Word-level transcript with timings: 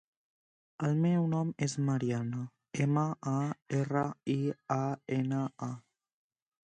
El 0.85 0.95
meu 1.01 1.25
nom 1.33 1.49
és 1.65 1.75
Mariana: 1.89 2.41
ema, 2.85 3.03
a, 3.33 3.33
erra, 3.81 4.03
i, 4.37 4.39
a, 4.77 4.81
ena, 5.19 5.43
a. 5.67 5.69